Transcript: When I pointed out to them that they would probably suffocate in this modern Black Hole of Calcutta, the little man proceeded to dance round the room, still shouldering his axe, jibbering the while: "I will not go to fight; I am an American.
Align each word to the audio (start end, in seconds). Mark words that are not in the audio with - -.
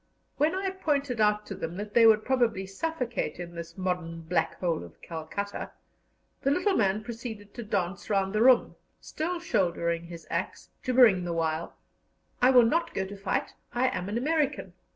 When 0.37 0.55
I 0.55 0.71
pointed 0.71 1.21
out 1.21 1.45
to 1.45 1.53
them 1.53 1.77
that 1.77 1.93
they 1.93 2.07
would 2.07 2.25
probably 2.25 2.65
suffocate 2.65 3.39
in 3.39 3.53
this 3.53 3.77
modern 3.77 4.21
Black 4.21 4.59
Hole 4.59 4.83
of 4.83 4.99
Calcutta, 5.03 5.73
the 6.41 6.49
little 6.49 6.75
man 6.75 7.03
proceeded 7.03 7.53
to 7.53 7.63
dance 7.63 8.09
round 8.09 8.33
the 8.33 8.41
room, 8.41 8.75
still 8.99 9.39
shouldering 9.39 10.05
his 10.07 10.25
axe, 10.31 10.69
jibbering 10.81 11.23
the 11.23 11.33
while: 11.33 11.75
"I 12.41 12.49
will 12.49 12.65
not 12.65 12.95
go 12.95 13.05
to 13.05 13.15
fight; 13.15 13.53
I 13.73 13.89
am 13.89 14.09
an 14.09 14.17
American. 14.17 14.73